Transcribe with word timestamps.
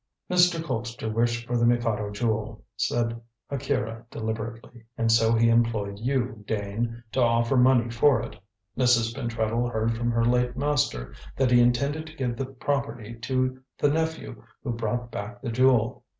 "Mr. 0.31 0.59
Colpster 0.59 1.13
wished 1.13 1.45
for 1.45 1.59
the 1.59 1.65
Mikado 1.67 2.09
Jewel," 2.09 2.65
said 2.75 3.21
Akira 3.51 4.03
deliberately, 4.09 4.83
"and 4.97 5.11
so 5.11 5.35
he 5.35 5.47
employed 5.49 5.99
you, 5.99 6.43
Dane, 6.47 7.03
to 7.11 7.21
offer 7.21 7.55
money 7.55 7.91
for 7.91 8.19
it. 8.19 8.35
Mrs. 8.75 9.13
Pentreddle 9.13 9.69
heard 9.71 9.95
from 9.95 10.09
her 10.09 10.25
late 10.25 10.57
master 10.57 11.13
that 11.37 11.51
he 11.51 11.61
intended 11.61 12.07
to 12.07 12.15
give 12.17 12.35
the 12.35 12.47
property 12.47 13.13
to 13.19 13.61
the 13.77 13.91
nephew 13.91 14.41
who 14.63 14.71
brought 14.71 15.11
back 15.11 15.39
the 15.43 15.51
Jewel. 15.51 16.03